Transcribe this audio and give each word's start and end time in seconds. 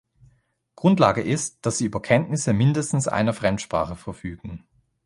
Grundlage 0.75 1.21
ist, 1.21 1.63
dass 1.63 1.77
sie 1.77 1.85
über 1.85 2.01
Kenntnisse 2.01 2.53
mindestens 2.53 3.07
einer 3.07 3.33
Fremdsprache 3.33 3.95
verfügen. 3.95 4.63